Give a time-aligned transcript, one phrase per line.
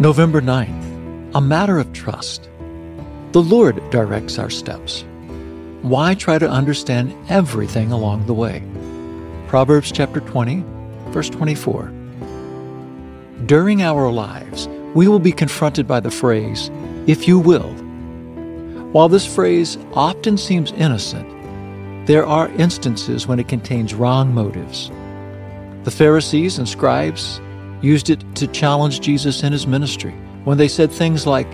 [0.00, 2.50] November 9th, a matter of trust.
[3.30, 5.04] The Lord directs our steps.
[5.82, 8.64] Why try to understand everything along the way?
[9.46, 10.64] Proverbs chapter 20,
[11.10, 11.92] verse 24.
[13.46, 16.72] During our lives, we will be confronted by the phrase,
[17.06, 17.70] if you will.
[18.90, 21.28] While this phrase often seems innocent,
[22.08, 24.90] there are instances when it contains wrong motives.
[25.84, 27.40] The Pharisees and scribes
[27.84, 30.12] used it to challenge Jesus in his ministry
[30.44, 31.48] when they said things like,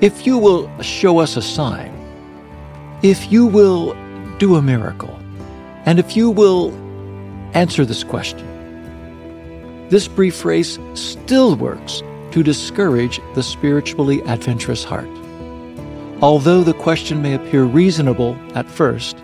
[0.00, 1.92] If you will show us a sign,
[3.02, 3.96] if you will
[4.38, 5.18] do a miracle,
[5.86, 6.72] and if you will
[7.54, 8.46] answer this question.
[9.88, 15.08] This brief phrase still works to discourage the spiritually adventurous heart.
[16.20, 19.16] Although the question may appear reasonable at first,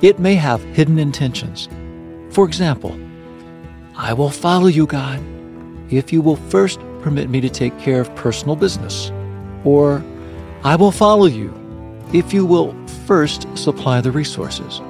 [0.00, 1.68] it may have hidden intentions.
[2.30, 2.98] For example,
[3.94, 5.20] I will follow you, God,
[5.90, 9.10] if you will first permit me to take care of personal business.
[9.64, 10.04] Or,
[10.64, 11.52] I will follow you
[12.12, 12.74] if you will
[13.06, 14.80] first supply the resources.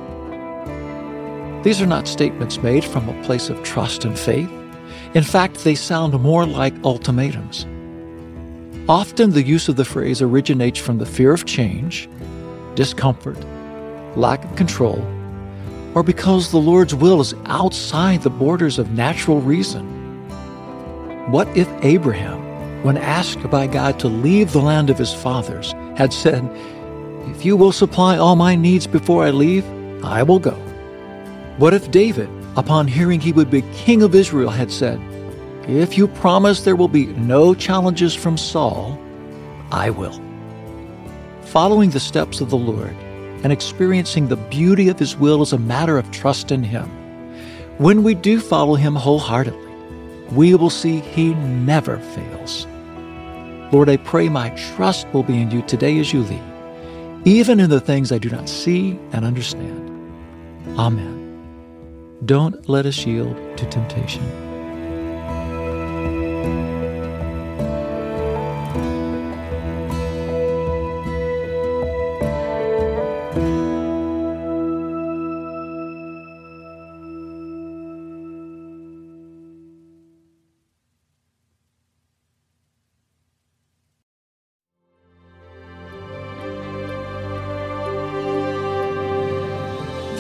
[1.63, 4.51] These are not statements made from a place of trust and faith.
[5.15, 7.67] In fact, they sound more like ultimatums.
[8.89, 12.09] Often the use of the phrase originates from the fear of change,
[12.75, 13.39] discomfort,
[14.17, 15.05] lack of control,
[15.95, 20.00] or because the Lord's will is outside the borders of natural reason.
[21.31, 26.13] What if Abraham, when asked by God to leave the land of his fathers, had
[26.13, 26.43] said,
[27.29, 29.65] If you will supply all my needs before I leave,
[30.05, 30.57] I will go?
[31.57, 35.01] What if David, upon hearing he would be king of Israel, had said,
[35.69, 38.99] If you promise there will be no challenges from Saul,
[39.71, 40.21] I will?
[41.43, 42.97] Following the steps of the Lord
[43.45, 46.89] and experiencing the beauty of His will is a matter of trust in Him.
[47.79, 49.70] When we do follow Him wholeheartedly,
[50.33, 52.67] we will see He never fails.
[53.73, 56.43] Lord, I pray my trust will be in you today as you lead,
[57.25, 59.89] even in the things I do not see and understand.
[60.79, 61.19] Amen.
[62.25, 64.25] Don't let us yield to temptation.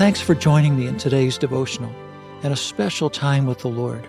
[0.00, 1.94] Thanks for joining me in today's devotional
[2.42, 4.02] and a special time with the Lord.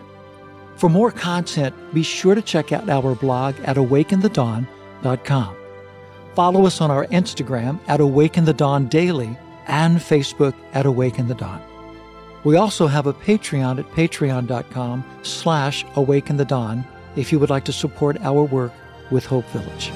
[0.77, 5.55] For more content, be sure to check out our blog at awakeinthedawn.com.
[6.33, 9.37] Follow us on our Instagram at Awake In the Dawn Daily
[9.67, 11.61] and Facebook at Awake In the Dawn.
[12.45, 16.85] We also have a Patreon at patreon.com slash awake in the dawn
[17.17, 18.71] if you would like to support our work
[19.11, 19.91] with Hope Village.